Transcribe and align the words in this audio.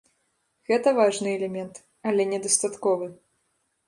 Гэта 0.69 0.93
важны 0.99 1.29
элемент, 1.37 1.75
але 2.13 2.25
недастатковы. 2.31 3.11